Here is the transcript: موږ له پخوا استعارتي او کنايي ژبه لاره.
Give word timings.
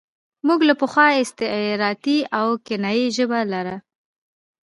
موږ 0.47 0.59
له 0.69 0.73
پخوا 0.81 1.07
استعارتي 1.21 2.17
او 2.37 2.47
کنايي 2.67 3.05
ژبه 3.17 3.39
لاره. 3.51 3.77